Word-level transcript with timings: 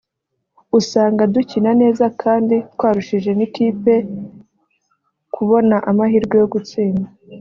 usanga 0.79 1.21
dukina 1.33 1.71
neza 1.81 2.05
kandi 2.21 2.55
twarushije 2.73 3.31
n’ikipe 3.37 3.93
kubona 5.33 5.75
amahirwe 5.89 6.35
yo 6.41 6.47
gutsinda 6.53 7.07